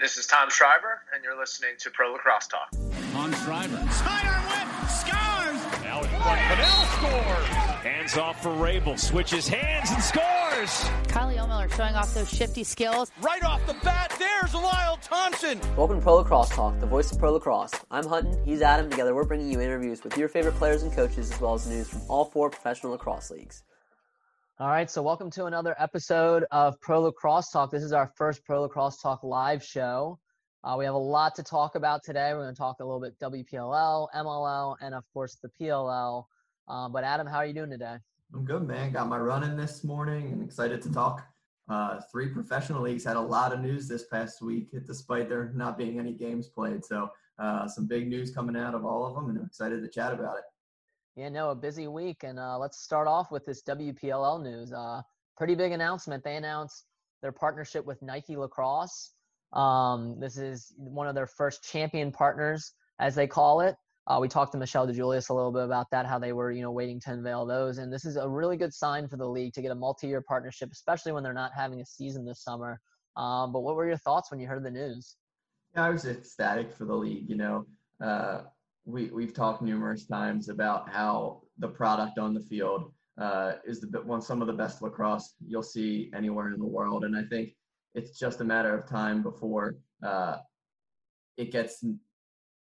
[0.00, 2.70] This is Tom Schreiber, and you're listening to Pro Lacrosse Talk.
[3.10, 3.84] Tom Schreiber.
[3.90, 4.88] Sidearm whip.
[4.88, 5.82] Scores.
[5.82, 6.40] Now it's front.
[6.40, 7.46] Fennell scores.
[7.82, 8.96] Hands off for Rabil.
[8.96, 10.70] Switches hands and scores.
[11.08, 13.10] Kylie Ohlmiller showing off those shifty skills.
[13.20, 15.58] Right off the bat, there's Lyle Thompson.
[15.76, 17.72] Welcome to Pro Lacrosse Talk, the voice of Pro Lacrosse.
[17.90, 18.88] I'm Hutton, he's Adam.
[18.88, 21.88] Together, we're bringing you interviews with your favorite players and coaches, as well as news
[21.88, 23.64] from all four professional lacrosse leagues.
[24.60, 27.70] All right, so welcome to another episode of Pro Lacrosse Talk.
[27.70, 30.18] This is our first Pro Lacrosse Talk live show.
[30.64, 32.32] Uh, we have a lot to talk about today.
[32.32, 36.24] We're going to talk a little bit WPLL, MLL, and of course the PLL.
[36.66, 37.98] Um, but Adam, how are you doing today?
[38.34, 38.90] I'm good, man.
[38.90, 41.24] Got my run in this morning and excited to talk.
[41.68, 45.78] Uh, three professional leagues had a lot of news this past week, despite there not
[45.78, 46.84] being any games played.
[46.84, 49.88] So uh, some big news coming out of all of them, and I'm excited to
[49.88, 50.44] chat about it.
[51.18, 52.22] Yeah, no, a busy week.
[52.22, 54.72] And uh, let's start off with this WPLL news.
[54.72, 55.02] Uh,
[55.36, 56.22] pretty big announcement.
[56.22, 56.84] They announced
[57.22, 59.14] their partnership with Nike Lacrosse.
[59.52, 63.74] Um, this is one of their first champion partners, as they call it.
[64.06, 66.62] Uh, we talked to Michelle DeJuliis a little bit about that, how they were, you
[66.62, 67.78] know, waiting to unveil those.
[67.78, 70.70] And this is a really good sign for the league to get a multi-year partnership,
[70.70, 72.80] especially when they're not having a season this summer.
[73.16, 75.16] Um, but what were your thoughts when you heard the news?
[75.74, 77.28] Yeah, I was ecstatic for the league.
[77.28, 77.66] You know,
[78.00, 78.42] uh,
[78.88, 84.00] we we've talked numerous times about how the product on the field uh, is the
[84.00, 87.54] one some of the best lacrosse you'll see anywhere in the world, and I think
[87.94, 90.38] it's just a matter of time before uh,
[91.36, 91.84] it gets.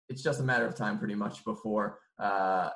[0.08, 2.70] It's just a matter of time, pretty much, before uh,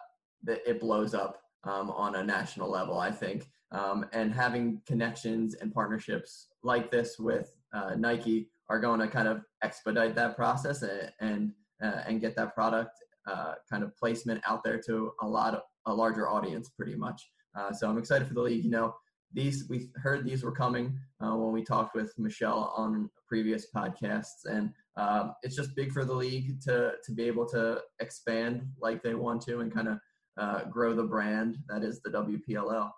[0.46, 2.98] it blows up um, on a national level.
[2.98, 9.00] I think, um, and having connections and partnerships like this with uh, Nike are going
[9.00, 12.92] to kind of expedite that process and and, uh, and get that product
[13.26, 17.22] uh, kind of placement out there to a lot of a larger audience, pretty much.
[17.56, 18.64] Uh, so I'm excited for the league.
[18.64, 18.94] You know,
[19.32, 24.46] these we heard these were coming uh, when we talked with Michelle on previous podcasts,
[24.46, 29.02] and um, it's just big for the league to to be able to expand like
[29.02, 29.98] they want to and kind of
[30.36, 32.90] uh, grow the brand that is the WPLL.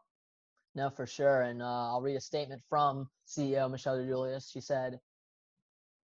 [0.75, 1.43] No, for sure.
[1.43, 4.53] And uh, I'll read a statement from CEO Michelle DeJuliis.
[4.53, 5.01] She said,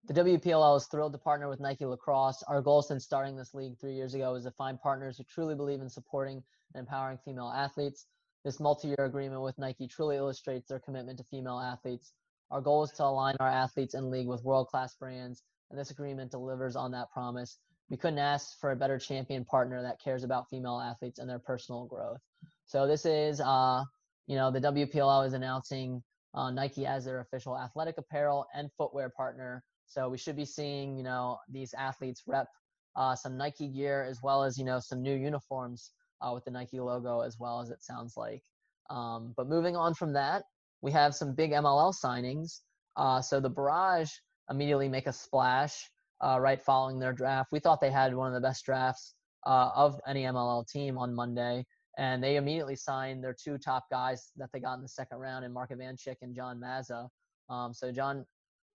[0.07, 2.43] the WPLL is thrilled to partner with Nike Lacrosse.
[2.43, 5.55] Our goal since starting this league three years ago is to find partners who truly
[5.55, 6.43] believe in supporting
[6.73, 8.05] and empowering female athletes.
[8.43, 12.13] This multi year agreement with Nike truly illustrates their commitment to female athletes.
[12.51, 15.89] Our goal is to align our athletes in league with world class brands, and this
[15.89, 17.57] agreement delivers on that promise.
[17.89, 21.39] We couldn't ask for a better champion partner that cares about female athletes and their
[21.39, 22.19] personal growth.
[22.67, 23.83] So, this is, uh,
[24.27, 26.03] you know, the WPLL is announcing
[26.35, 30.97] uh, Nike as their official athletic apparel and footwear partner so we should be seeing,
[30.97, 32.47] you know, these athletes rep
[32.96, 35.91] uh, some Nike gear as well as, you know, some new uniforms
[36.22, 38.41] uh, with the Nike logo as well as it sounds like.
[38.90, 40.44] Um, but moving on from that,
[40.81, 42.62] we have some big MLL signings.
[42.96, 44.12] Uh, so the Barrage
[44.50, 45.90] immediately make a splash
[46.23, 47.52] uh, right following their draft.
[47.52, 49.16] We thought they had one of the best drafts
[49.46, 51.66] uh, of any MLL team on Monday.
[51.97, 55.46] And they immediately signed their two top guys that they got in the second round
[55.46, 57.07] in Mark Ivanchik and John Mazza.
[57.50, 58.25] Um, so John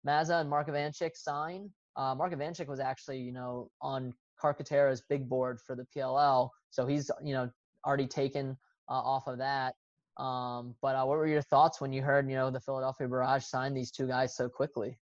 [0.07, 1.71] Mazza and Mark Ivanchik sign.
[1.97, 6.87] Uh, Mark Ivanchik was actually, you know, on Carcaterra's big board for the PLL, so
[6.87, 7.51] he's, you know,
[7.87, 8.57] already taken
[8.89, 9.75] uh, off of that.
[10.17, 13.45] Um, but uh, what were your thoughts when you heard, you know, the Philadelphia Barrage
[13.45, 14.99] sign these two guys so quickly?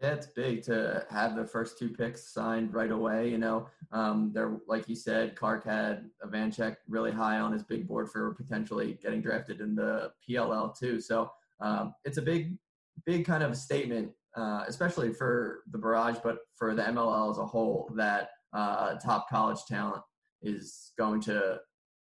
[0.00, 3.28] Yeah, it's big to have the first two picks signed right away.
[3.30, 7.88] You know, um, they're like you said, Clark had Ivanchik really high on his big
[7.88, 11.00] board for potentially getting drafted in the PLL too.
[11.00, 12.56] So um, it's a big,
[13.06, 17.46] big kind of statement uh, especially for the barrage, but for the MLL as a
[17.46, 20.02] whole, that uh, top college talent
[20.42, 21.58] is going to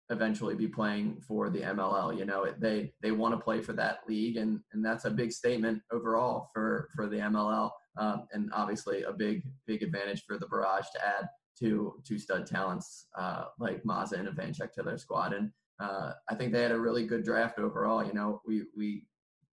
[0.09, 2.18] eventually be playing for the MLL.
[2.18, 5.31] You know, they they want to play for that league, and and that's a big
[5.31, 10.47] statement overall for for the MLL, um, and obviously a big big advantage for the
[10.47, 11.28] Barrage to add
[11.59, 15.34] two two stud talents uh, like Mazza and Ivanchik to their squad.
[15.34, 18.03] And uh, I think they had a really good draft overall.
[18.03, 19.06] You know, we we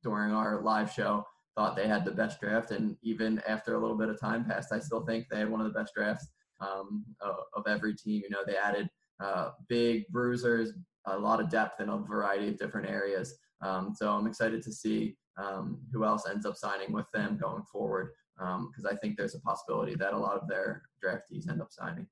[0.04, 1.26] during our live show
[1.56, 4.72] thought they had the best draft, and even after a little bit of time passed,
[4.72, 6.28] I still think they had one of the best drafts
[6.60, 8.22] um, of, of, every team.
[8.24, 8.90] You know, they added
[9.20, 10.74] uh, big bruisers,
[11.06, 13.36] a lot of depth in a variety of different areas.
[13.62, 17.64] Um, so I'm excited to see um, who else ends up signing with them going
[17.72, 21.62] forward, because um, I think there's a possibility that a lot of their draftees end
[21.62, 22.08] up signing.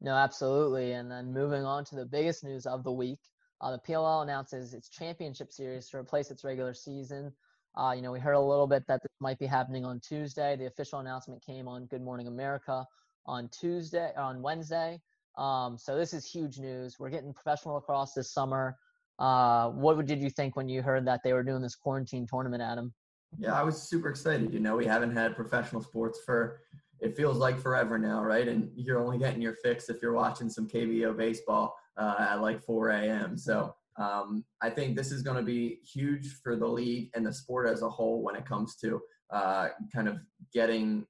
[0.00, 0.92] No, absolutely.
[0.92, 3.20] And then moving on to the biggest news of the week.
[3.60, 7.32] Uh, the PLL announces its championship series to replace its regular season.
[7.76, 10.56] Uh, you know, we heard a little bit that this might be happening on Tuesday.
[10.56, 12.86] The official announcement came on Good Morning America
[13.26, 15.00] on Tuesday, on Wednesday.
[15.36, 16.96] Um, so this is huge news.
[16.98, 18.76] We're getting professional lacrosse this summer.
[19.18, 22.62] Uh, what did you think when you heard that they were doing this quarantine tournament,
[22.62, 22.92] Adam?
[23.38, 24.52] Yeah, I was super excited.
[24.52, 26.60] You know, we haven't had professional sports for
[27.00, 28.46] it feels like forever now, right?
[28.46, 32.62] And you're only getting your fix if you're watching some KBO baseball uh, at like
[32.62, 33.36] 4 a.m.
[33.36, 37.32] So um, I think this is going to be huge for the league and the
[37.32, 39.00] sport as a whole when it comes to
[39.30, 40.18] uh, kind of
[40.52, 41.06] getting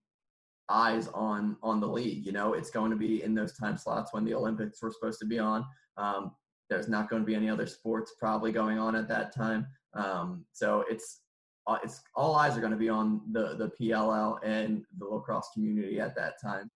[0.68, 2.24] eyes on on the league.
[2.26, 5.20] You know, it's going to be in those time slots when the Olympics were supposed
[5.20, 5.64] to be on.
[5.96, 6.32] Um,
[6.70, 9.66] there's not going to be any other sports probably going on at that time.
[9.94, 11.20] Um, so it's
[11.66, 15.48] uh, it's all eyes are going to be on the the PLL and the lacrosse
[15.54, 16.70] community at that time.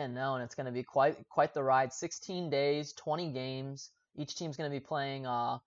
[0.00, 1.92] And no, and it's going to be quite quite the ride.
[1.92, 3.90] 16 days, 20 games.
[4.18, 5.58] Each team's going to be playing uh,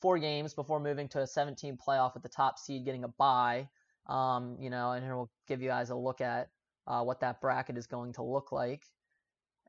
[0.00, 3.68] four games before moving to a 17 playoff with the top seed getting a bye.
[4.06, 6.48] Um, you know, and here we'll give you guys a look at
[6.86, 8.82] uh, what that bracket is going to look like.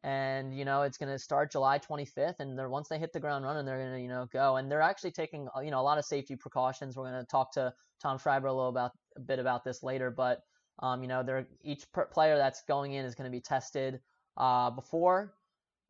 [0.04, 3.20] And you know, it's going to start July 25th, and they're, once they hit the
[3.20, 4.56] ground running, they're going to you know go.
[4.56, 6.98] And they're actually taking uh, you know a lot of safety precautions.
[6.98, 7.72] We're going to talk to
[8.02, 10.40] Tom Schreiber a little about a bit about this later, but
[10.80, 14.00] um, you know, they're each player that's going in is going to be tested
[14.38, 15.36] uh, before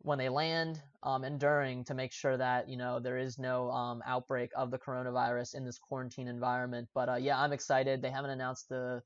[0.04, 3.70] when they land um, and during to make sure that you know there is no
[3.72, 6.88] um, outbreak of the coronavirus in this quarantine environment.
[6.94, 8.02] But uh, yeah, I'm excited.
[8.02, 9.02] They haven't announced the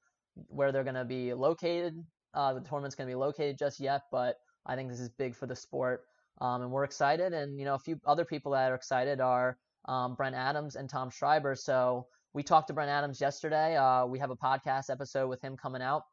[0.48, 2.04] where they're going to be located.
[2.34, 5.36] Uh, the tournament's going to be located just yet, but I think this is big
[5.36, 6.06] for the sport,
[6.42, 7.34] um, and we're excited.
[7.34, 9.58] And you know, a few other people that are excited are
[9.88, 11.56] um, Brent Adams and Tom Schreiber.
[11.56, 13.78] So we talked to Brent Adams yesterday.
[13.78, 16.04] Uh, we have a podcast episode with him coming out.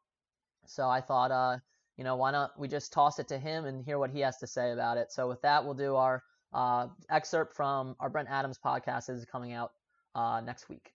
[0.65, 1.57] So I thought uh,
[1.97, 4.37] you know, why not we just toss it to him and hear what he has
[4.37, 5.11] to say about it.
[5.11, 6.23] So with that, we'll do our
[6.53, 9.71] uh, excerpt from our Brent Adams podcast is coming out
[10.15, 10.91] uh, next week.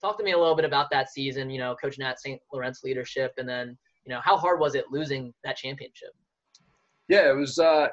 [0.00, 2.40] Talk to me a little bit about that season, you know, Coach Nat St.
[2.52, 6.10] Laurent's leadership, and then, you know, how hard was it losing that championship?
[7.08, 7.58] Yeah, it was.
[7.58, 7.88] Uh,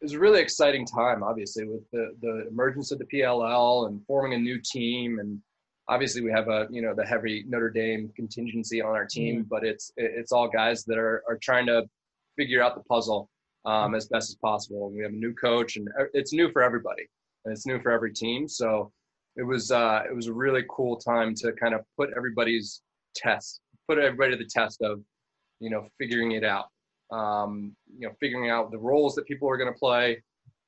[0.00, 4.04] it was a really exciting time, obviously, with the the emergence of the PLL and
[4.06, 5.40] forming a new team and
[5.88, 9.48] obviously we have a you know the heavy Notre Dame contingency on our team, mm-hmm.
[9.48, 11.84] but it's it's all guys that are are trying to
[12.36, 13.28] figure out the puzzle
[13.64, 14.90] um, as best as possible.
[14.90, 17.06] We have a new coach, and it's new for everybody,
[17.44, 18.48] and it's new for every team.
[18.48, 18.92] So
[19.36, 22.82] it was uh, it was a really cool time to kind of put everybody's
[23.14, 25.00] test, put everybody to the test of
[25.60, 26.66] you know figuring it out,
[27.10, 30.22] um, you know figuring out the roles that people are going to play.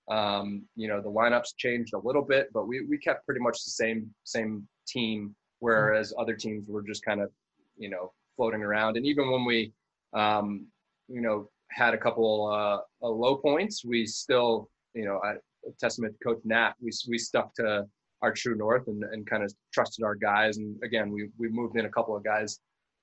[0.08, 3.64] Um, you know the lineups changed a little bit, but we we kept pretty much
[3.64, 7.30] the same same team, whereas other teams were just kind of,
[7.76, 8.96] you know, floating around.
[8.96, 9.72] And even when we,
[10.12, 10.66] um,
[11.08, 15.34] you know, had a couple uh, low points, we still, you know, a
[15.80, 17.86] testament to Coach Nat, we we stuck to
[18.22, 20.56] our true north and, and kind of trusted our guys.
[20.58, 22.60] And again, we we moved in a couple of guys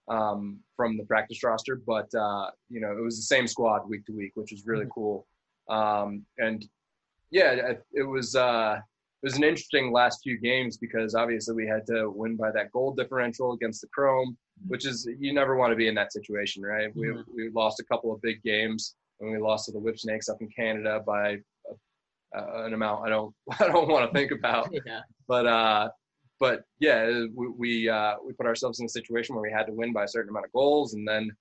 [0.07, 4.05] um, from the practice roster, but uh, you know, it was the same squad week
[4.05, 4.91] to week, which was really mm-hmm.
[4.91, 5.27] cool.
[5.69, 6.65] Um, and
[7.31, 8.35] yeah, it was.
[8.35, 8.79] Uh,
[9.23, 12.71] it was an interesting last few games because obviously we had to win by that
[12.73, 14.69] goal differential against the Chrome, mm-hmm.
[14.69, 16.93] which is you never want to be in that situation, right?
[16.93, 17.21] Mm-hmm.
[17.33, 20.41] We we lost a couple of big games and we lost to the Whipsnakes up
[20.41, 21.37] in Canada by
[22.35, 24.69] a, an amount I don't I don't want to think about.
[24.85, 25.01] yeah.
[25.27, 25.89] But uh,
[26.41, 29.73] but yeah, we we, uh, we put ourselves in a situation where we had to
[29.73, 31.31] win by a certain amount of goals, and then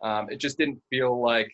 [0.00, 1.50] um, it just didn't feel like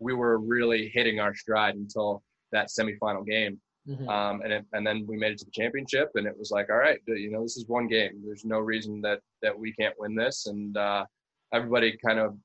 [0.00, 2.22] we were really hitting our stride until
[2.52, 3.58] that semifinal game.
[3.88, 4.08] Mm-hmm.
[4.08, 6.70] Um, and it, and then we made it to the championship, and it was like,
[6.70, 8.22] all right, you know, this is one game.
[8.24, 11.04] There's no reason that that we can't win this, and uh,
[11.52, 12.36] everybody kind of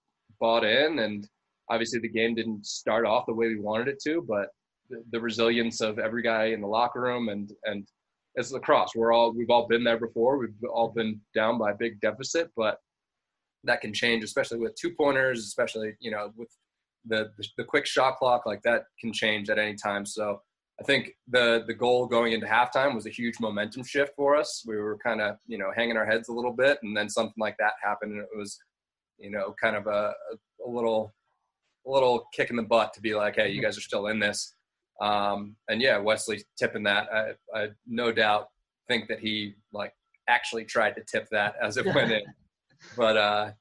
[0.42, 1.00] bought in.
[1.00, 1.28] And
[1.70, 4.50] obviously, the game didn't start off the way we wanted it to, but
[4.90, 7.88] the, the resilience of every guy in the locker room and and
[8.36, 8.92] it's lacrosse.
[8.96, 10.38] We're all we've all been there before.
[10.38, 12.78] We've all been down by a big deficit, but
[13.64, 16.50] that can change, especially with two pointers, especially you know with
[17.06, 20.06] the, the the quick shot clock like that can change at any time.
[20.06, 20.42] So
[20.80, 24.64] I think the the goal going into halftime was a huge momentum shift for us.
[24.66, 27.34] We were kind of you know hanging our heads a little bit, and then something
[27.38, 28.58] like that happened, and it was
[29.18, 30.14] you know kind of a,
[30.66, 31.14] a little
[31.86, 34.20] a little kick in the butt to be like, hey, you guys are still in
[34.20, 34.56] this.
[35.02, 38.48] Um, and yeah, Wesley tipping that, I, I no doubt
[38.88, 39.94] think that he like
[40.28, 42.24] actually tried to tip that as it went in.
[42.96, 43.52] But uh,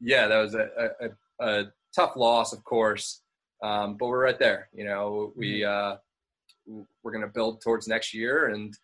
[0.00, 0.68] yeah, that was a,
[1.00, 1.64] a, a
[1.94, 3.22] tough loss, of course.
[3.62, 4.68] Um, but we're right there.
[4.72, 5.92] You know, we mm-hmm.
[5.92, 5.96] uh,
[6.66, 8.76] we're going to build towards next year and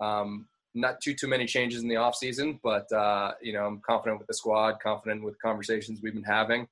[0.00, 3.80] um, not too too many changes in the off season, but uh, you know I'm
[3.80, 6.68] confident with the squad, confident with conversations we've been having,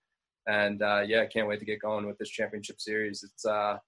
[0.46, 3.22] and uh, yeah, I can't wait to get going with this championship series.
[3.22, 3.78] It's uh,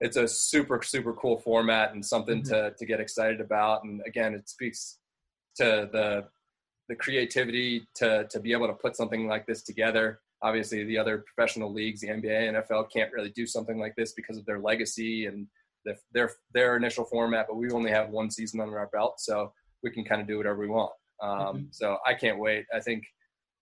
[0.00, 2.52] it's a super super cool format and something mm-hmm.
[2.52, 3.84] to to get excited about.
[3.84, 4.98] And again, it speaks
[5.56, 6.24] to the
[6.88, 10.20] the creativity to to be able to put something like this together.
[10.40, 14.38] Obviously, the other professional leagues, the NBA, NFL, can't really do something like this because
[14.38, 15.48] of their legacy and
[16.12, 19.90] their their initial format, but we only have one season under our belt, so we
[19.90, 20.92] can kind of do whatever we want.
[21.22, 21.64] Um, Mm-hmm.
[21.72, 22.66] So I can't wait.
[22.74, 23.04] I think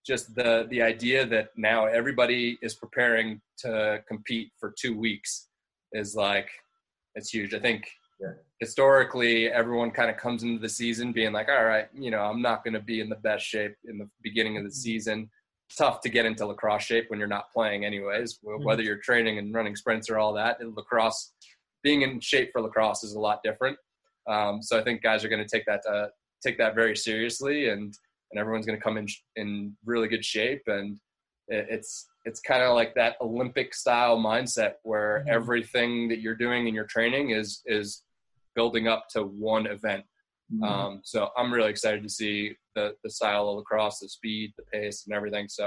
[0.07, 5.49] just the the idea that now everybody is preparing to compete for two weeks
[5.93, 6.49] is like
[7.15, 7.55] it's huge.
[7.55, 7.89] I think
[8.21, 8.33] Yeah.
[8.61, 12.43] historically everyone kind of comes into the season being like, all right, you know, I'm
[12.43, 15.31] not going to be in the best shape in the beginning of the season.
[15.69, 18.39] It's tough to get into lacrosse shape when you're not playing, anyways.
[18.43, 21.33] Wh- Whether you're training and running sprints or all that, and lacrosse,
[21.87, 23.77] being in shape for lacrosse is a lot different.
[24.29, 26.09] Um, so I think guys are going to take that uh,
[26.45, 27.95] take that very seriously, and
[28.31, 30.99] and everyone's going to come in sh- in really good shape, and
[31.47, 31.93] it, it's
[32.25, 35.33] it's kind of like that Olympic style mindset where Mhm.
[35.39, 37.87] everything that you're doing in your training is is
[38.57, 40.05] building up to one event.
[40.53, 40.65] Mm-hmm.
[40.65, 44.65] Um, so I'm really excited to see the the style of lacrosse, the speed, the
[44.75, 45.47] pace, and everything.
[45.49, 45.65] So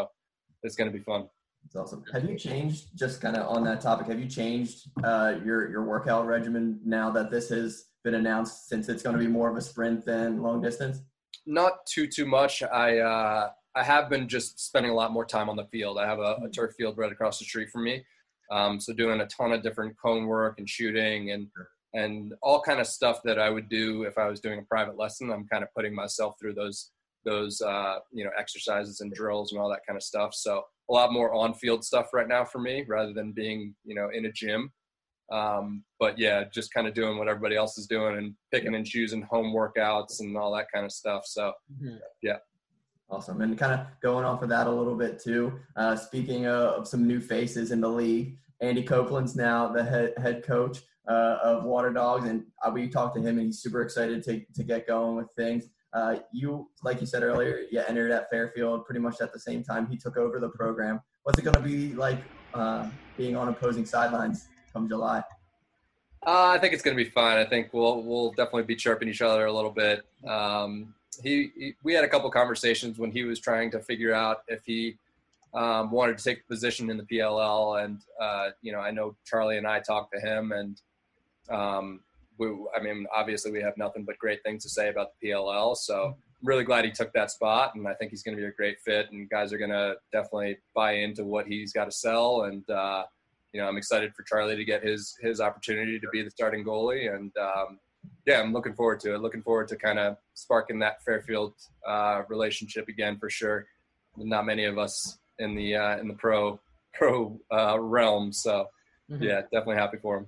[0.63, 1.23] it's going to be fun.
[1.63, 2.03] That's awesome.
[2.11, 4.07] Have you changed just kind of on that topic?
[4.07, 8.67] Have you changed uh, your your workout regimen now that this has been announced?
[8.67, 11.01] Since it's going to be more of a sprint than long distance.
[11.45, 12.63] Not too too much.
[12.63, 15.99] I uh, I have been just spending a lot more time on the field.
[15.99, 18.03] I have a, a turf field right across the street from me,
[18.51, 21.47] um, so doing a ton of different cone work and shooting and
[21.93, 24.97] and all kind of stuff that I would do if I was doing a private
[24.97, 25.31] lesson.
[25.31, 26.91] I'm kind of putting myself through those
[27.25, 30.33] those uh, you know exercises and drills and all that kind of stuff.
[30.33, 33.95] So a lot more on field stuff right now for me rather than being you
[33.95, 34.71] know in a gym.
[35.31, 38.85] Um, but yeah, just kind of doing what everybody else is doing and picking and
[38.85, 41.25] choosing home workouts and all that kind of stuff.
[41.27, 41.53] So
[42.21, 42.37] yeah.
[43.11, 43.41] Awesome.
[43.41, 45.59] And kind of going off of that a little bit too.
[45.75, 50.43] Uh, speaking of some new faces in the league, Andy Copeland's now the head, head
[50.43, 54.23] coach uh, of Water Dogs, and uh, we talked to him, and he's super excited
[54.23, 55.65] to to get going with things.
[55.93, 59.63] Uh, you, like you said earlier, you entered at Fairfield pretty much at the same
[59.63, 61.01] time he took over the program.
[61.23, 62.19] What's it going to be like
[62.53, 65.23] uh, being on opposing sidelines come July?
[66.25, 67.37] Uh, I think it's going to be fine.
[67.37, 70.01] I think we'll we'll definitely be chirping each other a little bit.
[70.27, 70.93] Um,
[71.23, 74.65] he, he we had a couple conversations when he was trying to figure out if
[74.65, 74.97] he
[75.53, 79.15] um, wanted to take a position in the PLL, and uh, you know I know
[79.25, 80.81] Charlie and I talked to him, and
[81.49, 82.01] um,
[82.39, 85.75] we, I mean obviously we have nothing but great things to say about the PLL.
[85.77, 88.47] So I'm really glad he took that spot, and I think he's going to be
[88.47, 91.91] a great fit, and guys are going to definitely buy into what he's got to
[91.91, 93.03] sell, and uh,
[93.53, 96.63] you know, I'm excited for Charlie to get his his opportunity to be the starting
[96.63, 97.79] goalie, and um,
[98.25, 99.21] yeah, I'm looking forward to it.
[99.21, 101.53] Looking forward to kind of sparking that Fairfield
[101.85, 103.65] uh, relationship again for sure.
[104.15, 106.59] Not many of us in the uh, in the pro
[106.93, 108.67] pro uh, realm, so
[109.11, 109.23] Mhm.
[109.23, 110.27] yeah, definitely happy for him.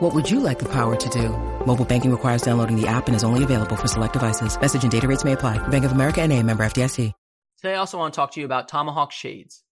[0.00, 1.30] What would you like the power to do?
[1.64, 4.60] Mobile banking requires downloading the app and is only available for select devices.
[4.60, 5.56] Message and data rates may apply.
[5.68, 7.14] Bank of America and a member FDIC.
[7.56, 9.64] Today, I also want to talk to you about Tomahawk Shades.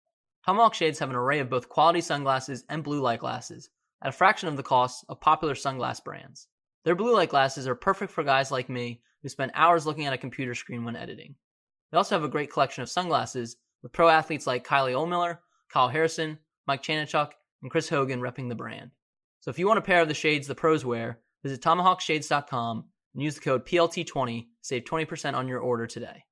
[0.46, 3.68] Tomahawk Shades have an array of both quality sunglasses and blue light glasses
[4.00, 6.48] at a fraction of the cost of popular sunglass brands.
[6.86, 10.14] Their blue light glasses are perfect for guys like me who spend hours looking at
[10.14, 11.34] a computer screen when editing.
[11.92, 15.90] They also have a great collection of sunglasses with pro athletes like Kylie Ohlmiller, Kyle
[15.90, 18.90] Harrison, Mike Chanenchuk, and Chris Hogan repping the brand.
[19.44, 23.22] So if you want a pair of the shades the pros wear, visit tomahawkshades.com and
[23.22, 26.24] use the code PLT20 to save 20% on your order today.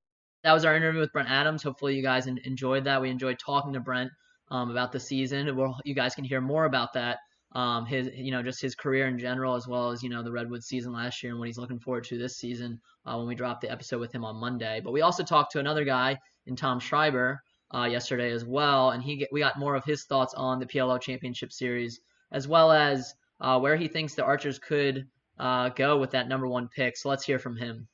[0.44, 1.62] That was our interview with Brent Adams.
[1.62, 3.02] Hopefully, you guys enjoyed that.
[3.02, 4.10] We enjoyed talking to Brent
[4.50, 5.54] um, about the season.
[5.54, 7.18] Well, you guys can hear more about that.
[7.54, 10.32] Um, his, you know, just his career in general, as well as you know the
[10.32, 13.34] Redwood season last year and what he's looking forward to this season uh, when we
[13.34, 14.80] drop the episode with him on Monday.
[14.82, 16.16] But we also talked to another guy
[16.46, 17.42] in Tom Schreiber
[17.74, 20.98] uh, yesterday as well, and he we got more of his thoughts on the PLL
[20.98, 22.00] Championship Series
[22.32, 25.06] as well as uh, where he thinks the Archers could
[25.38, 26.96] uh, go with that number one pick.
[26.96, 27.86] So let's hear from him.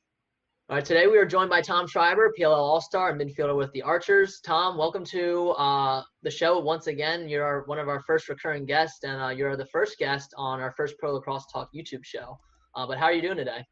[0.69, 3.71] All right, today we are joined by Tom Schreiber, PLL All Star and midfielder with
[3.71, 4.39] the Archers.
[4.45, 7.27] Tom, welcome to uh, the show once again.
[7.27, 10.71] You're one of our first recurring guests, and uh, you're the first guest on our
[10.77, 12.37] first Pro Lacrosse Talk YouTube show.
[12.75, 13.65] Uh, but how are you doing today?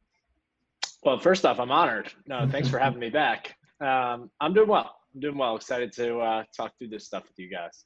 [1.04, 2.12] Well, first off, I'm honored.
[2.26, 3.56] No, thanks for having me back.
[3.80, 4.96] Um, I'm doing well.
[5.14, 5.56] I'm doing well.
[5.56, 7.86] Excited to uh, talk through this stuff with you guys.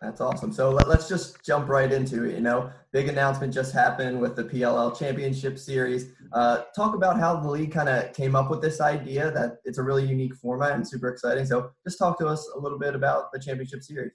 [0.00, 0.50] That's awesome.
[0.50, 2.34] So let, us just jump right into it.
[2.34, 6.12] You know, big announcement just happened with the PLL Championship Series.
[6.32, 9.76] Uh, talk about how the league kind of came up with this idea that it's
[9.76, 11.44] a really unique format and super exciting.
[11.44, 14.12] So just talk to us a little bit about the Championship Series.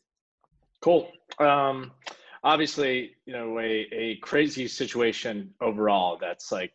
[0.82, 1.12] Cool.
[1.38, 1.92] Um,
[2.44, 6.74] obviously, you know, a, a crazy situation overall that's like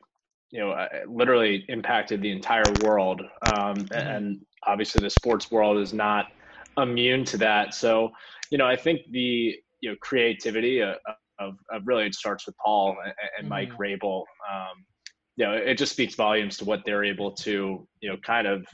[0.50, 3.22] you know, uh, literally impacted the entire world.
[3.42, 3.94] Um, mm-hmm.
[3.94, 6.26] And obviously, the sports world is not
[6.80, 7.74] immune to that.
[7.74, 8.10] So,
[8.50, 10.96] you know, I think the you know creativity of,
[11.38, 13.82] of, of really it starts with Paul and, and Mike mm-hmm.
[13.82, 14.18] Rabil.
[14.50, 14.84] Um,
[15.36, 18.66] you know, it just speaks volumes to what they're able to you know kind of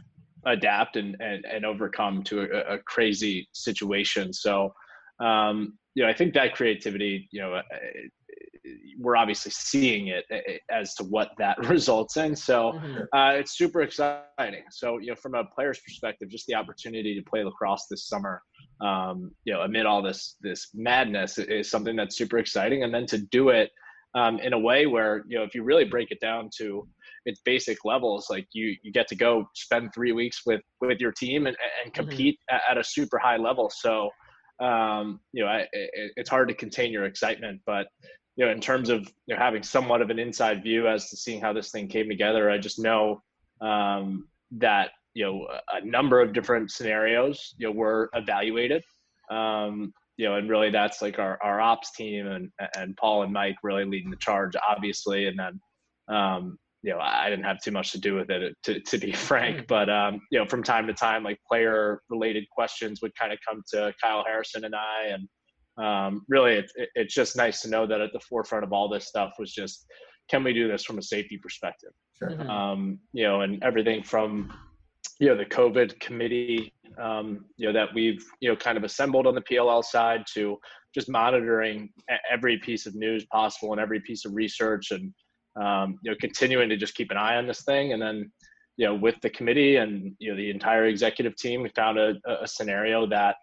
[0.47, 4.33] adapt and and, and overcome to a, a crazy situation.
[4.33, 4.73] So,
[5.21, 7.63] um, you know, I think that creativity, you know, uh,
[8.99, 12.35] we're obviously seeing it uh, uh, as to what that results in.
[12.35, 13.03] So mm-hmm.
[13.13, 14.65] uh, it's super exciting.
[14.71, 18.43] So you know, from a player's perspective, just the opportunity to play lacrosse this summer,
[18.81, 22.83] um, you know, amid all this this madness, is something that's super exciting.
[22.83, 23.71] And then to do it
[24.15, 26.87] um, in a way where you know, if you really break it down to
[27.27, 31.13] its basic levels, like you you get to go spend three weeks with with your
[31.13, 32.09] team and, and mm-hmm.
[32.09, 32.57] compete mm-hmm.
[32.57, 33.71] at, at a super high level.
[33.75, 34.11] So
[34.61, 37.87] um, you know, I, it, it's hard to contain your excitement, but
[38.37, 41.16] you know, in terms of you know, having somewhat of an inside view as to
[41.16, 43.23] seeing how this thing came together, I just know
[43.61, 48.85] um, that you know a number of different scenarios you know were evaluated.
[49.31, 53.33] Um, you know, and really that's like our, our ops team and and Paul and
[53.33, 55.61] Mike really leading the charge, obviously, and then
[56.14, 59.12] um, you know I didn't have too much to do with it to to be
[59.28, 59.66] frank, mm.
[59.66, 63.38] but um, you know from time to time like player related questions would kind of
[63.47, 65.26] come to Kyle Harrison and I and
[65.78, 68.88] um, really it, it, it's just nice to know that at the forefront of all
[68.88, 69.87] this stuff was just
[70.28, 72.30] can we do this from a safety perspective sure.
[72.30, 72.50] Mm-hmm.
[72.50, 74.52] um, you know and everything from
[75.21, 79.26] you know the covid committee um, you know that we've you know kind of assembled
[79.26, 80.59] on the pll side to
[80.95, 81.90] just monitoring
[82.30, 85.12] every piece of news possible and every piece of research and
[85.62, 88.30] um, you know continuing to just keep an eye on this thing and then
[88.76, 92.14] you know with the committee and you know the entire executive team we found a,
[92.40, 93.37] a scenario that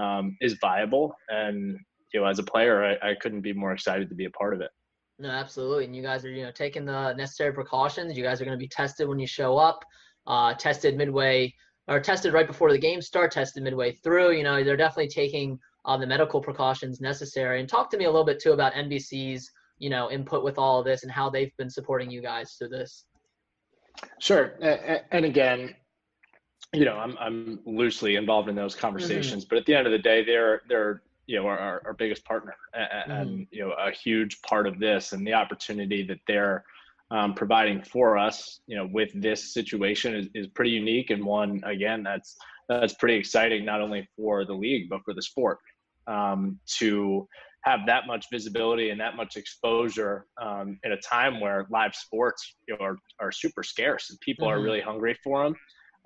[0.00, 1.14] um, is viable.
[1.28, 1.78] And
[2.12, 4.54] you know, as a player, I, I couldn't be more excited to be a part
[4.54, 4.70] of it.
[5.18, 5.84] No, absolutely.
[5.84, 8.16] And you guys are, you know, taking the necessary precautions.
[8.16, 9.84] You guys are going to be tested when you show up,
[10.26, 11.52] uh, tested midway
[11.88, 14.32] or tested right before the game start, tested midway through.
[14.32, 17.60] You know, they're definitely taking uh, the medical precautions necessary.
[17.60, 20.78] And talk to me a little bit too about NBC's, you know, input with all
[20.78, 23.04] of this and how they've been supporting you guys through this.
[24.20, 24.54] Sure.
[25.12, 25.74] And again,
[26.72, 29.48] you know, I'm I'm loosely involved in those conversations, mm-hmm.
[29.54, 32.54] but at the end of the day, they're they're you know our, our biggest partner
[32.74, 33.10] and, mm-hmm.
[33.12, 36.64] and, you know a huge part of this and the opportunity that they're
[37.12, 41.62] um, providing for us, you know, with this situation is, is pretty unique and one
[41.64, 42.36] again that's
[42.68, 45.58] that's pretty exciting not only for the league but for the sport
[46.06, 47.26] um, to
[47.64, 52.56] have that much visibility and that much exposure um, in a time where live sports
[52.66, 54.58] you know, are, are super scarce and people mm-hmm.
[54.58, 55.54] are really hungry for them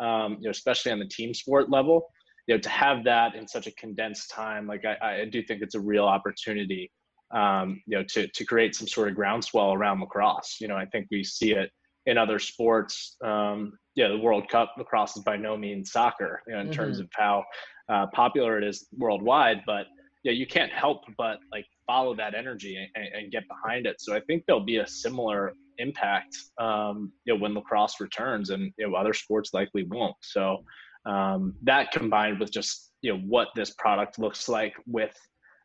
[0.01, 2.09] um, you know, especially on the team sport level.
[2.47, 5.63] You know, to have that in such a condensed time, like I, I do think
[5.63, 6.91] it's a real opportunity.
[7.31, 10.59] Um, you know, to to create some sort of groundswell around lacrosse.
[10.61, 11.71] You know, I think we see it
[12.07, 13.17] in other sports.
[13.25, 16.75] Um, yeah, the World Cup lacrosse is by no means soccer, you know, in mm-hmm.
[16.75, 17.45] terms of how
[17.89, 19.63] uh, popular it is worldwide.
[19.67, 19.87] But
[20.23, 23.97] yeah, you can't help but like follow that energy and, and, get behind it.
[24.01, 28.73] So I think there'll be a similar impact, um, you know, when lacrosse returns, and
[28.79, 30.17] you know, other sports likely won't.
[30.23, 30.65] So
[31.07, 35.15] um, that combined with just you know what this product looks like with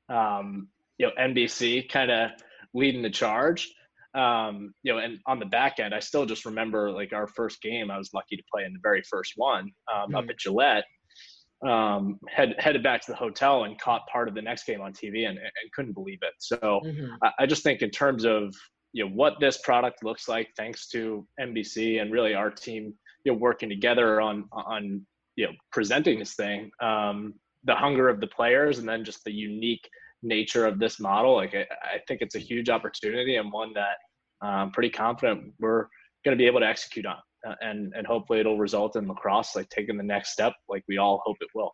[0.10, 2.32] um, you know NBC kind of
[2.74, 3.72] leading the charge.
[4.16, 7.62] Um, you know, and on the back end, I still just remember like our first
[7.62, 7.92] game.
[7.92, 10.16] I was lucky to play in the very first one um, mm-hmm.
[10.16, 10.86] up at Gillette
[11.68, 14.94] um, head, headed back to the hotel and caught part of the next game on
[14.94, 16.34] TV and, and couldn't believe it.
[16.40, 17.14] So mm-hmm.
[17.22, 18.56] I, I, just think in terms of
[18.94, 22.94] you know what this product looks like, thanks to NBC and really our team,
[23.26, 27.34] you know, working together on on you know presenting this thing, um,
[27.66, 29.88] the hunger of the players, and then just the unique
[30.24, 31.36] nature of this model.
[31.36, 33.98] Like I, I think it's a huge opportunity and one that
[34.42, 35.88] I'm um, pretty confident we're
[36.24, 37.18] going to be able to execute on.
[37.48, 40.98] Uh, and and hopefully it'll result in lacrosse like taking the next step like we
[40.98, 41.74] all hope it will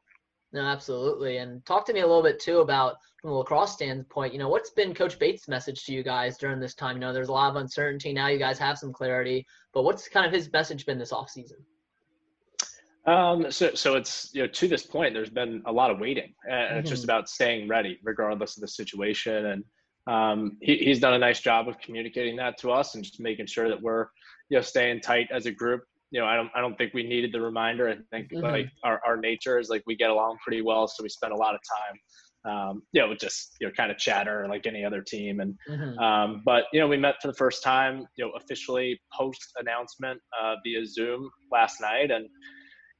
[0.53, 4.31] no absolutely and talk to me a little bit too about from a lacrosse standpoint
[4.31, 7.11] you know what's been coach bates message to you guys during this time you know
[7.11, 10.31] there's a lot of uncertainty now you guys have some clarity but what's kind of
[10.31, 11.57] his message been this off season
[13.07, 16.33] um, so, so it's you know to this point, there's been a lot of waiting,
[16.49, 16.79] and mm-hmm.
[16.79, 19.45] it's just about staying ready regardless of the situation.
[19.45, 19.63] And
[20.07, 23.45] um, he, he's done a nice job of communicating that to us and just making
[23.45, 24.07] sure that we're
[24.49, 25.81] you know staying tight as a group
[26.11, 28.45] you know i don't i don't think we needed the reminder i think mm-hmm.
[28.45, 31.37] like our, our nature is like we get along pretty well so we spend a
[31.37, 31.99] lot of time
[32.45, 35.39] um, you know, just you know, kind of chatter like any other team.
[35.39, 35.97] And mm-hmm.
[35.99, 40.21] um, but you know, we met for the first time, you know, officially post announcement
[40.39, 42.27] uh, via Zoom last night, and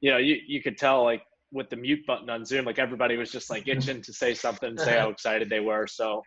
[0.00, 3.16] you know, you you could tell like with the mute button on Zoom, like everybody
[3.16, 5.86] was just like itching to say something, say how excited they were.
[5.86, 6.22] So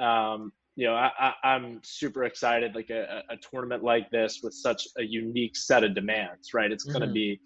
[0.00, 2.74] um, you know, I, am super excited.
[2.74, 6.70] Like a, a, tournament like this with such a unique set of demands, right?
[6.72, 6.98] It's mm-hmm.
[6.98, 7.40] going to be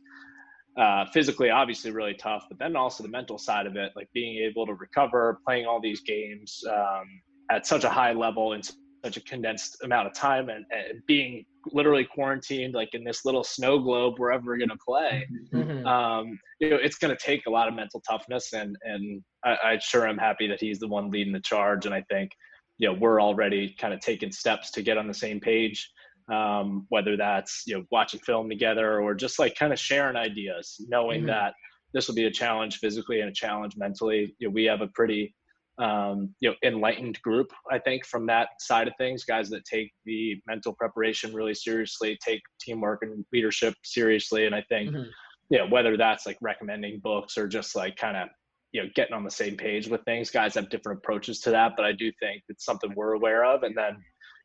[0.76, 4.36] uh, physically, obviously, really tough, but then also the mental side of it, like being
[4.44, 7.04] able to recover, playing all these games um,
[7.50, 11.44] at such a high level in such a condensed amount of time, and, and being
[11.72, 15.26] literally quarantined, like in this little snow globe wherever we're going to play.
[15.52, 15.86] Mm-hmm.
[15.86, 19.56] Um, you know, it's going to take a lot of mental toughness, and and I,
[19.64, 22.30] I sure am happy that he's the one leading the charge, and I think
[22.78, 25.90] you know we're already kind of taking steps to get on the same page
[26.32, 30.76] um, whether that's you know watching film together or just like kind of sharing ideas
[30.88, 31.28] knowing mm-hmm.
[31.28, 31.54] that
[31.94, 34.88] this will be a challenge physically and a challenge mentally you know, we have a
[34.88, 35.34] pretty
[35.78, 39.92] um, you know enlightened group i think from that side of things guys that take
[40.04, 45.08] the mental preparation really seriously take teamwork and leadership seriously and i think mm-hmm.
[45.50, 48.28] you know whether that's like recommending books or just like kind of
[48.72, 50.30] you know getting on the same page with things.
[50.30, 53.62] Guys have different approaches to that but i do think it's something we're aware of.
[53.62, 53.96] And then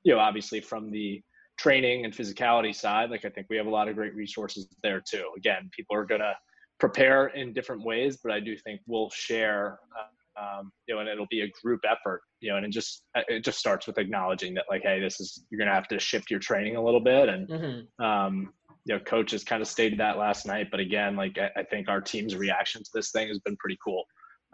[0.04, 1.22] you know obviously from the
[1.58, 5.02] training and physicality side like i think we have a lot of great resources there
[5.02, 5.26] too.
[5.38, 6.34] Again people are going to
[6.80, 10.08] prepare in different ways but i do think we'll share uh,
[10.42, 13.44] um, you know and it'll be a group effort you know and it just it
[13.44, 16.32] just starts with acknowledging that like hey this is you're going to have to shift
[16.32, 18.04] your training a little bit and mm-hmm.
[18.04, 18.54] um,
[18.86, 20.68] you know, coaches kind of stated that last night.
[20.72, 23.78] But again, like I, I think our team's reaction to this thing has been pretty
[23.84, 24.04] cool.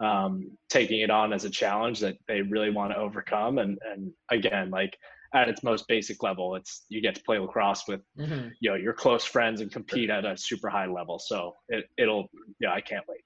[0.00, 3.58] Um, taking it on as a challenge that they really want to overcome.
[3.58, 4.96] And and again, like
[5.34, 8.48] at its most basic level, it's you get to play lacrosse with mm-hmm.
[8.60, 11.18] you know your close friends and compete at a super high level.
[11.18, 12.28] So it it'll
[12.60, 13.20] yeah, I can't wait.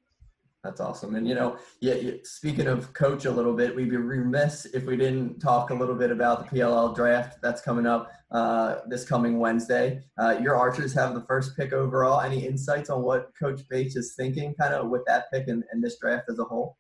[0.65, 1.17] That's awesome.
[1.17, 4.97] And you know, yeah, speaking of coach a little bit, we'd be remiss if we
[4.97, 9.41] didn't talk a little bit about the PLL draft that's coming up uh, this coming
[9.41, 10.03] Wednesday.
[10.19, 12.21] Uh, your Archers have the first pick overall.
[12.21, 15.83] Any insights on what Coach Bates is thinking, kind of with that pick and, and
[15.83, 16.77] this draft as a whole?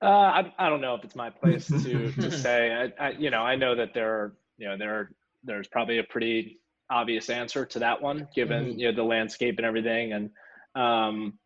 [0.00, 2.92] Uh, I, I don't know if it's my place to to say.
[2.98, 5.10] I, I, you know, I know that there are you know there
[5.44, 6.60] there's probably a pretty
[6.90, 8.78] obvious answer to that one, given mm-hmm.
[8.78, 10.30] you know the landscape and everything, and
[10.74, 11.38] um,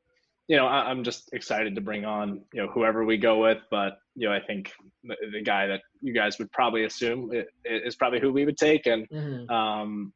[0.48, 3.58] you know, I, am just excited to bring on, you know, whoever we go with.
[3.70, 4.72] But, you know, I think
[5.04, 7.30] the, the guy that you guys would probably assume
[7.66, 8.86] is probably who we would take.
[8.86, 9.50] And, mm-hmm.
[9.50, 10.12] um,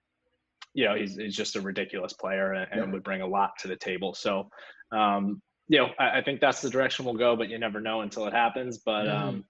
[0.73, 3.69] you know, he's, he's just a ridiculous player and, and would bring a lot to
[3.69, 4.15] the table.
[4.15, 4.49] So,
[4.91, 8.01] um, you know, I, I, think that's the direction we'll go, but you never know
[8.01, 8.79] until it happens.
[8.79, 9.29] But, mm-hmm.
[9.29, 9.45] um,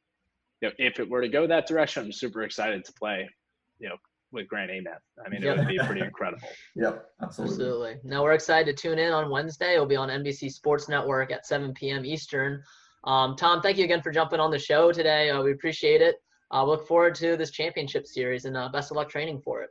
[0.60, 3.30] you know, if it were to go that direction, I'm super excited to play,
[3.78, 3.96] you know,
[4.32, 4.96] with Grant Ament.
[5.24, 5.56] I mean, yep.
[5.56, 6.48] it would be pretty incredible.
[6.76, 7.54] yep, absolutely.
[7.54, 7.94] Absolutely.
[8.04, 9.74] Now we're excited to tune in on Wednesday.
[9.74, 12.04] It'll be on NBC Sports Network at 7 p.m.
[12.04, 12.62] Eastern.
[13.04, 15.30] Um, Tom, thank you again for jumping on the show today.
[15.30, 16.16] Uh, we appreciate it.
[16.52, 19.70] Uh, look forward to this championship series and uh, best of luck training for it.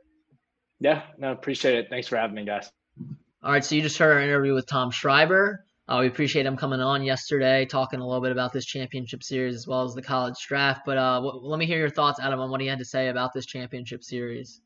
[0.80, 1.86] Yeah, no, appreciate it.
[1.88, 2.70] Thanks for having me, guys.
[3.42, 5.64] All right, so you just heard our interview with Tom Schreiber.
[5.88, 9.56] Uh, we appreciate him coming on yesterday, talking a little bit about this championship series
[9.56, 10.82] as well as the college draft.
[10.86, 13.08] But uh, w- let me hear your thoughts, Adam, on what he had to say
[13.08, 14.60] about this championship series.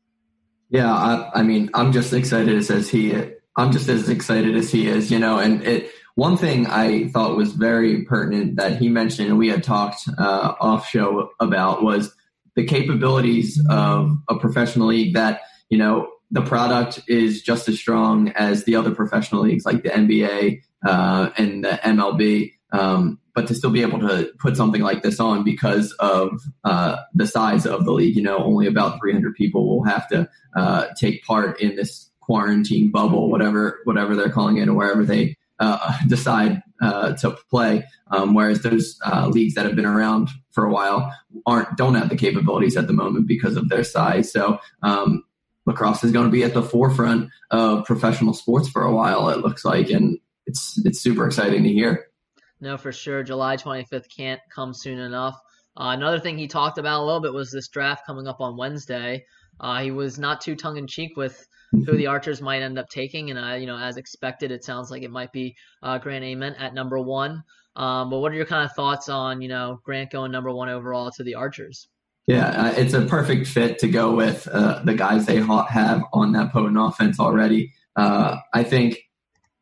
[0.69, 3.13] Yeah, I, I mean, I'm just excited as, he.
[3.55, 5.39] I'm just as excited as he is, you know.
[5.39, 9.63] And it one thing I thought was very pertinent that he mentioned, and we had
[9.63, 12.13] talked uh, off show about, was
[12.55, 15.15] the capabilities of a professional league.
[15.15, 19.83] That you know, the product is just as strong as the other professional leagues, like
[19.83, 22.53] the NBA uh, and the MLB.
[22.71, 26.97] Um, but to still be able to put something like this on because of uh,
[27.13, 30.87] the size of the league, you know, only about 300 people will have to uh,
[30.99, 35.97] take part in this quarantine bubble, whatever whatever they're calling it, or wherever they uh,
[36.07, 37.83] decide uh, to play.
[38.11, 41.13] Um, whereas those uh, leagues that have been around for a while
[41.45, 44.31] aren't don't have the capabilities at the moment because of their size.
[44.31, 45.23] So um,
[45.65, 49.29] lacrosse is going to be at the forefront of professional sports for a while.
[49.29, 52.07] It looks like, and it's it's super exciting to hear.
[52.59, 53.21] No, for sure.
[53.23, 55.39] July 25th can't come soon enough.
[55.79, 58.57] Uh, another thing he talked about a little bit was this draft coming up on
[58.57, 59.23] Wednesday.
[59.59, 62.89] Uh, he was not too tongue in cheek with who the Archers might end up
[62.89, 66.23] taking, and uh, you know, as expected, it sounds like it might be uh, Grant
[66.23, 67.43] Ament at number one.
[67.75, 70.69] Um, but what are your kind of thoughts on you know Grant going number one
[70.69, 71.87] overall to the Archers?
[72.25, 76.33] Yeah, uh, it's a perfect fit to go with uh, the guys they have on
[76.33, 77.73] that potent offense already.
[77.95, 78.99] Uh, I think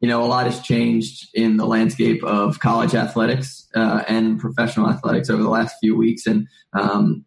[0.01, 4.89] you know, a lot has changed in the landscape of college athletics uh, and professional
[4.89, 6.25] athletics over the last few weeks.
[6.25, 7.25] And um,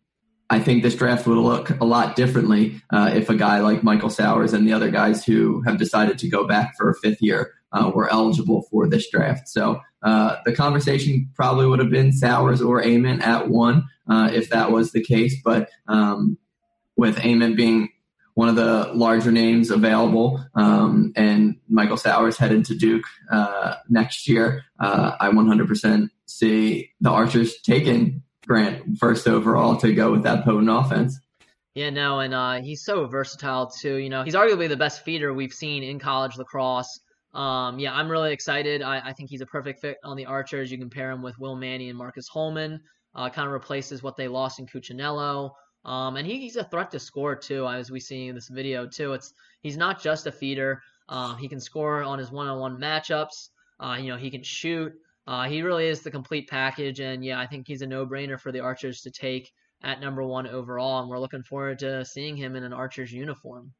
[0.50, 4.10] I think this draft would look a lot differently uh, if a guy like Michael
[4.10, 7.52] Sowers and the other guys who have decided to go back for a fifth year
[7.72, 9.48] uh, were eligible for this draft.
[9.48, 14.48] So uh, the conversation probably would have been Sowers or Ament at one uh, if
[14.50, 15.36] that was the case.
[15.44, 16.38] But um,
[16.96, 17.90] with Ament being
[18.38, 20.40] one of the larger names available.
[20.54, 24.62] Um, and Michael Sowers headed to Duke uh, next year.
[24.78, 30.70] Uh, I 100% see the Archers taking Grant first overall to go with that potent
[30.70, 31.18] offense.
[31.74, 33.96] Yeah, no, and uh, he's so versatile too.
[33.96, 37.00] You know, he's arguably the best feeder we've seen in college lacrosse.
[37.34, 38.82] Um, yeah, I'm really excited.
[38.82, 40.70] I, I, think he's a perfect fit on the Archers.
[40.70, 42.82] You can pair him with Will Manny and Marcus Holman.
[43.16, 45.50] Uh, kind of replaces what they lost in Cuccinello.
[45.84, 48.86] Um, and he, he's a threat to score too, as we see in this video
[48.86, 49.12] too.
[49.12, 50.82] It's he's not just a feeder.
[51.08, 53.48] Um, he can score on his one-on-one matchups.
[53.80, 54.92] Uh, you know, he can shoot.
[55.26, 58.50] Uh, he really is the complete package, and yeah, I think he's a no-brainer for
[58.50, 62.56] the Archers to take at number one overall, and we're looking forward to seeing him
[62.56, 63.72] in an Archer's uniform.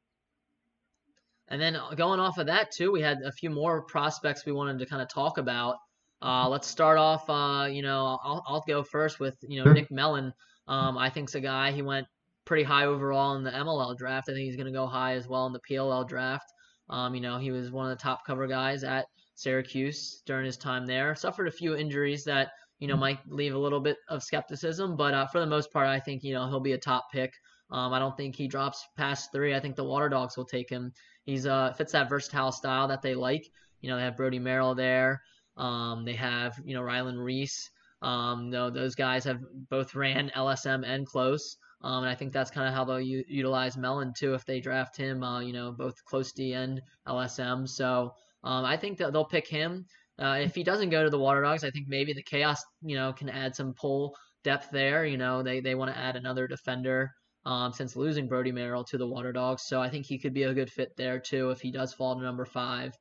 [1.49, 4.79] And then going off of that too, we had a few more prospects we wanted
[4.79, 5.77] to kind of talk about.
[6.21, 7.29] Uh, let's start off.
[7.29, 9.73] Uh, you know, I'll, I'll go first with you know.
[9.73, 10.33] Nick Mellon.
[10.69, 11.73] Um, I think's a guy.
[11.73, 12.07] He went
[12.45, 14.29] pretty high overall in the MLL draft.
[14.29, 16.53] I think he's going to go high as well in the PLL draft.
[16.91, 20.57] Um, you know, he was one of the top cover guys at Syracuse during his
[20.57, 21.15] time there.
[21.15, 24.97] Suffered a few injuries that you know, might leave a little bit of skepticism.
[24.97, 27.33] But uh, for the most part, I think, you know, he'll be a top pick.
[27.71, 29.55] Um, I don't think he drops past three.
[29.55, 30.93] I think the Water Dogs will take him.
[31.25, 33.51] He's uh, fits that versatile style that they like.
[33.81, 35.23] You know, they have Brody Merrill there.
[35.57, 37.71] Um, they have, you know, Ryland Rees.
[38.03, 41.57] Um, know, those guys have both ran LSM and close.
[41.83, 44.61] Um, and I think that's kind of how they'll u- utilize Mellon too if they
[44.61, 45.23] draft him.
[45.23, 47.69] Uh, you know, both close D and LSM.
[47.69, 48.13] So
[48.45, 49.87] um, I think that they'll pick him.
[50.19, 52.97] Uh, if he doesn't go to the Water Dogs, I think maybe the Chaos, you
[52.97, 55.05] know, can add some pull depth there.
[55.07, 57.11] You know, they, they want to add another defender
[57.47, 59.63] um, since losing Brody Merrill to the Water Dogs.
[59.67, 62.17] So I think he could be a good fit there too if he does fall
[62.17, 62.93] to number five.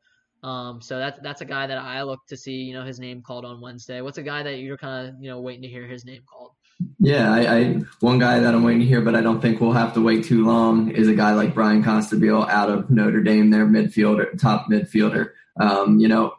[0.44, 3.22] Um, so that's that's a guy that I look to see, you know, his name
[3.22, 4.02] called on Wednesday.
[4.02, 6.52] What's a guy that you're kind of, you know, waiting to hear his name called?
[7.00, 9.72] Yeah, I, I, one guy that I'm waiting to hear, but I don't think we'll
[9.72, 13.50] have to wait too long is a guy like Bryan Costabile out of Notre Dame,
[13.50, 15.32] their midfielder, top midfielder.
[15.60, 16.34] Um, you know,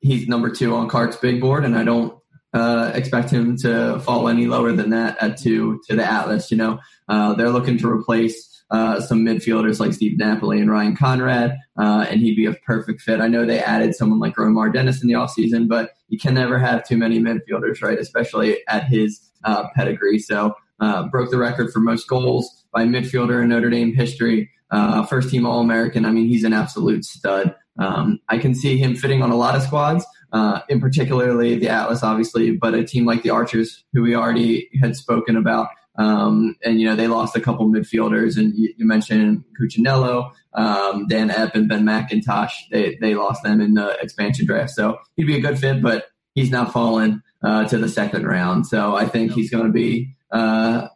[0.00, 2.16] he's number two on Cart's big board, and I don't
[2.52, 6.50] uh, expect him to fall any lower than that at two to the Atlas.
[6.52, 10.96] You know, uh, they're looking to replace uh, some midfielders like Steve Napoli and Ryan
[10.96, 13.20] Conrad, uh, and he'd be a perfect fit.
[13.20, 16.58] I know they added someone like Romar Dennis in the offseason, but you can never
[16.58, 17.98] have too many midfielders, right?
[17.98, 20.18] Especially at his uh, pedigree.
[20.18, 24.50] So, uh, broke the record for most goals by midfielder in Notre Dame history.
[25.08, 26.04] first team All American.
[26.06, 27.54] I mean, he's an absolute stud.
[27.80, 31.68] Um, I can see him fitting on a lot of squads, uh, in particularly the
[31.68, 35.68] Atlas, obviously, but a team like the Archers, who we already had spoken about.
[36.00, 41.06] Um, and, you know, they lost a couple midfielders, and you, you mentioned Cuccinello, um,
[41.08, 42.52] Dan Epp, and Ben McIntosh.
[42.70, 44.70] They, they lost them in the expansion draft.
[44.70, 48.66] So he'd be a good fit, but he's now fallen uh, to the second round.
[48.66, 50.88] So I think he's going to be uh,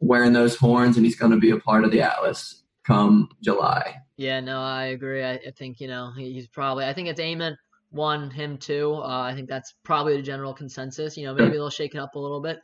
[0.00, 3.96] wearing those horns, and he's going to be a part of the Atlas come July.
[4.16, 5.22] Yeah, no, I agree.
[5.22, 6.84] I, I think you know he's probably.
[6.84, 7.56] I think it's Ament
[7.90, 8.94] one, him two.
[8.94, 11.16] Uh, I think that's probably the general consensus.
[11.16, 12.58] You know, maybe they'll shake it up a little bit,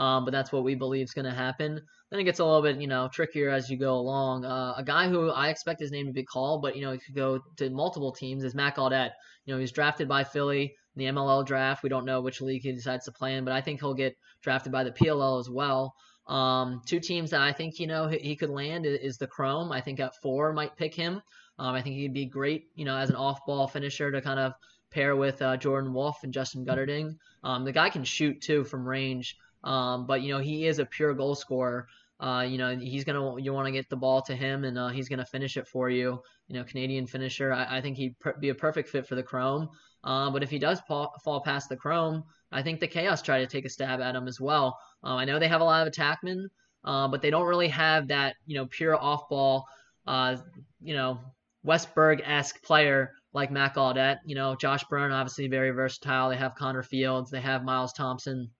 [0.00, 1.78] um, but that's what we believe is going to happen.
[2.10, 4.46] Then it gets a little bit, you know, trickier as you go along.
[4.46, 6.98] Uh, a guy who I expect his name to be called, but you know, he
[6.98, 9.12] could go to multiple teams is Matt Gaudet.
[9.44, 11.82] You know, he's drafted by Philly in the MLL draft.
[11.82, 14.16] We don't know which league he decides to play in, but I think he'll get
[14.42, 15.94] drafted by the PLL as well.
[16.26, 19.70] Um, two teams that I think you know he could land is the Chrome.
[19.70, 21.20] I think at four might pick him.
[21.58, 24.54] Um, I think he'd be great, you know, as an off-ball finisher to kind of
[24.90, 27.16] pair with uh, Jordan Wolf and Justin Guterding.
[27.44, 30.86] Um, the guy can shoot too from range, um, but you know he is a
[30.86, 31.88] pure goal scorer.
[32.18, 34.88] Uh, you know he's gonna you want to get the ball to him and uh,
[34.88, 36.20] he's gonna finish it for you.
[36.48, 37.52] You know Canadian finisher.
[37.52, 39.68] I, I think he'd pr- be a perfect fit for the Chrome.
[40.02, 43.38] Uh, but if he does fall, fall past the Chrome, I think the Chaos try
[43.40, 44.78] to take a stab at him as well.
[45.02, 46.46] Um, I know they have a lot of attackmen,
[46.84, 49.66] uh, but they don't really have that, you know, pure off ball,
[50.06, 50.36] uh,
[50.80, 51.20] you know,
[51.66, 54.18] Westberg esque player like Matt Gaudet.
[54.24, 56.30] You know, Josh Byrne, obviously very versatile.
[56.30, 58.50] They have Connor Fields, they have Miles Thompson.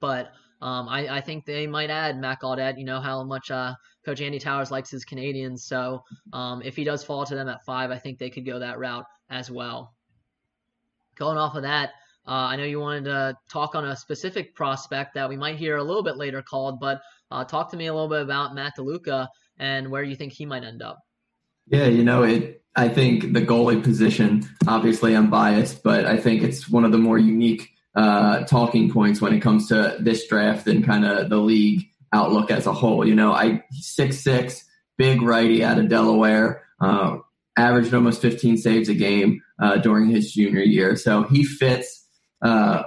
[0.00, 0.32] But
[0.62, 2.78] um, I, I, think they might add Matt Gaudet.
[2.78, 5.64] You know how much uh, Coach Andy Towers likes his Canadians.
[5.66, 8.58] So um, if he does fall to them at five, I think they could go
[8.58, 9.94] that route as well.
[11.16, 11.90] Going off of that,
[12.26, 15.76] uh, I know you wanted to talk on a specific prospect that we might hear
[15.76, 18.76] a little bit later called, but uh, talk to me a little bit about Matt
[18.78, 19.28] DeLuca
[19.58, 20.98] and where you think he might end up.
[21.66, 22.62] Yeah, you know, it.
[22.74, 24.48] I think the goalie position.
[24.66, 29.20] Obviously, I'm biased, but I think it's one of the more unique uh, talking points
[29.20, 33.06] when it comes to this draft and kind of the league outlook as a whole.
[33.06, 34.64] You know, I six six,
[34.98, 37.18] big righty out of Delaware, uh,
[37.56, 42.06] averaged almost 15 saves a game uh, during his junior year, so he fits
[42.42, 42.82] uh,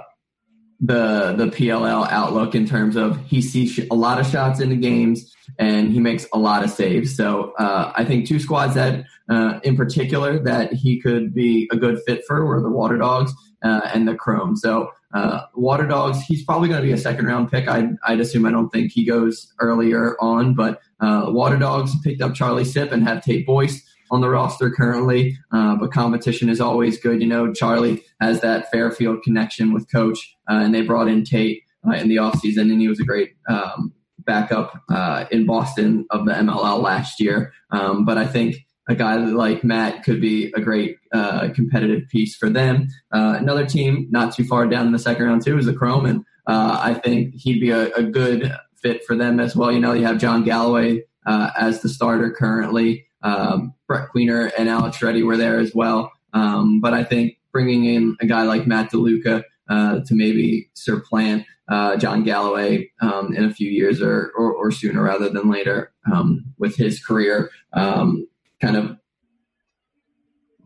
[0.80, 4.76] the the PLL outlook in terms of he sees a lot of shots in the
[4.76, 7.14] games and he makes a lot of saves.
[7.16, 11.76] So uh, I think two squads that, uh, in particular, that he could be a
[11.76, 14.56] good fit for were the Water Dogs uh, and the Chrome.
[14.56, 17.68] So Uh, Water Dogs, he's probably going to be a second round pick.
[17.68, 18.46] I'd, I'd assume.
[18.46, 22.92] I don't think he goes earlier on, but uh, Water Dogs picked up Charlie Sipp
[22.92, 25.36] and have Tate Boyce on the roster currently.
[25.52, 27.20] Uh, but competition is always good.
[27.20, 31.62] You know, Charlie has that Fairfield connection with Coach, uh, and they brought in Tate
[31.86, 36.26] uh, in the offseason, and he was a great um, backup uh, in Boston of
[36.26, 37.52] the MLL last year.
[37.70, 38.56] Um, but I think
[38.90, 42.88] a guy like Matt could be a great uh, competitive piece for them.
[43.12, 46.06] Uh, another team not too far down in the second round too is the Chrome,
[46.06, 49.70] and I think he'd be a, a, good fit for them as well.
[49.70, 53.06] You know, you have John Galloway as the starter currently.
[53.22, 56.12] Um, Brett Queener and Alex Reddy were there as well.
[56.32, 61.44] Um, but I think bringing in a guy like Matt DeLuca uh, to maybe supplant
[61.68, 65.92] uh, John Galloway um, in a few years or, or, or sooner rather than later
[66.12, 68.26] um, with his career um,
[68.60, 68.96] kind of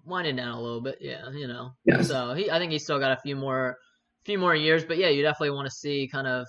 [0.05, 0.99] winding down a little bit.
[1.01, 1.73] Yeah, you know.
[1.85, 2.09] Yes.
[2.09, 3.79] So he, I think he's still got a few more,
[4.25, 4.85] few more years.
[4.85, 6.47] But yeah, you definitely want to see kind of,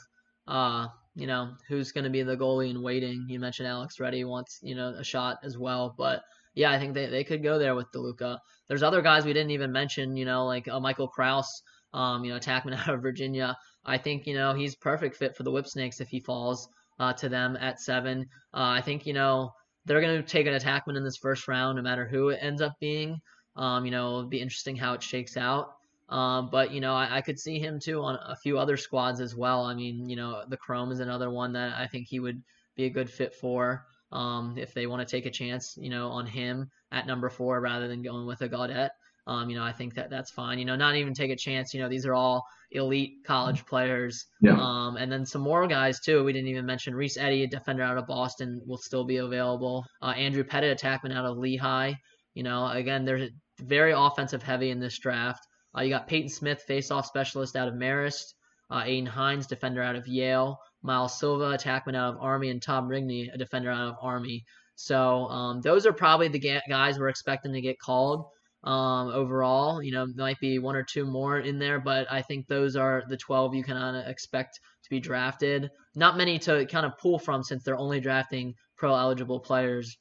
[0.48, 3.26] uh, you know, who's going to be the goalie in waiting.
[3.30, 5.96] You mentioned Alex Reddy wants, you know, a shot as well.
[5.98, 6.22] But
[6.54, 8.40] yeah, I think they, they could go there with DeLuca.
[8.68, 11.62] There's other guys we didn't even mention, you know, like uh, Michael Kraus,
[11.94, 13.56] um, you know, attackman out of Virginia.
[13.86, 16.68] I think, you know, he's perfect fit for the Whipsnakes if he falls
[17.00, 18.26] uh, to them at seven.
[18.54, 19.52] Uh, I think, you know,
[19.86, 22.62] they're going to take an attackman in this first round, no matter who it ends
[22.62, 23.20] up being.
[23.56, 25.76] Um, you know, it'll be interesting how it shakes out.
[26.10, 29.20] Um, but you know, I, I, could see him too on a few other squads
[29.20, 29.64] as well.
[29.64, 32.44] I mean, you know, the Chrome is another one that I think he would
[32.76, 33.88] be a good fit for.
[34.12, 37.60] Um, if they want to take a chance, you know, on him at number four
[37.60, 38.92] rather than going with a Gaudet,
[39.28, 40.60] um, you know, I think that that's fine.
[40.60, 41.74] You know, not even take a chance.
[41.74, 44.26] You know, these are all elite college players.
[44.42, 44.58] Yeah.
[44.60, 46.24] Um, and then some more guys too.
[46.24, 49.86] We didn't even mention Reece Eddy, a defender out of Boston, will still be available.
[50.02, 51.94] Uh, Andrew Pettit, attackman out of Lehigh.
[52.34, 55.46] You know, again, they're very offensive heavy in this draft.
[55.76, 58.34] Uh, you got Peyton Smith, face-off specialist out of Marist.
[58.70, 60.58] Uh, Aiden Hines, defender out of Yale.
[60.82, 64.44] Miles Silva, attackman out of Army, and Tom Rigney, a defender out of Army.
[64.76, 68.26] So um, those are probably the guys we're expecting to get called
[68.66, 69.82] um, overall.
[69.82, 73.04] You know, might be one or two more in there, but I think those are
[73.08, 75.70] the 12 you can uh, expect to be drafted.
[75.96, 79.98] Not many to kind of pull from since they're only drafting pro eligible players.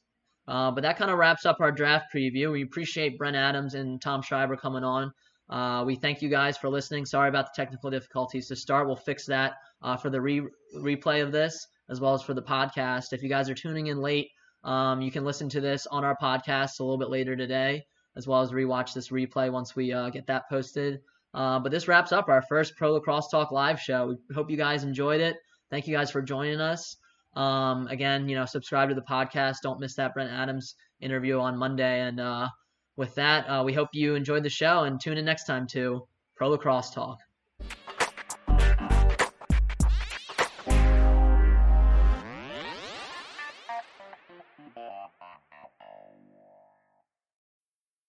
[0.47, 2.51] Uh, but that kind of wraps up our draft preview.
[2.51, 5.11] We appreciate Brent Adams and Tom Schreiber coming on.
[5.49, 7.05] Uh, we thank you guys for listening.
[7.05, 8.87] Sorry about the technical difficulties to start.
[8.87, 12.41] We'll fix that uh, for the re- replay of this as well as for the
[12.41, 13.13] podcast.
[13.13, 14.29] If you guys are tuning in late,
[14.63, 17.83] um, you can listen to this on our podcast a little bit later today,
[18.15, 21.01] as well as rewatch this replay once we uh, get that posted.
[21.33, 24.15] Uh, but this wraps up our first Pro Lacrosse Talk live show.
[24.29, 25.35] We hope you guys enjoyed it.
[25.69, 26.95] Thank you guys for joining us.
[27.35, 29.57] Um, again, you know, subscribe to the podcast.
[29.61, 32.01] Don't miss that Brent Adams interview on Monday.
[32.01, 32.47] And uh,
[32.95, 36.07] with that, uh, we hope you enjoyed the show and tune in next time to
[36.37, 37.17] Pro Lacrosse Talk.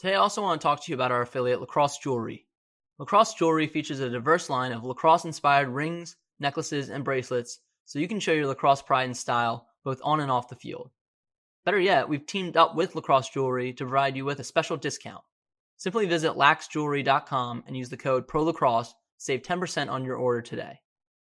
[0.00, 2.46] Today, I also want to talk to you about our affiliate, Lacrosse Jewelry.
[2.98, 8.08] Lacrosse Jewelry features a diverse line of lacrosse inspired rings, necklaces, and bracelets so you
[8.08, 10.90] can show your lacrosse pride and style both on and off the field.
[11.66, 15.22] Better yet, we've teamed up with Lacrosse Jewelry to provide you with a special discount.
[15.76, 20.80] Simply visit laxjewelry.com and use the code PROLACROSSE to save 10% on your order today.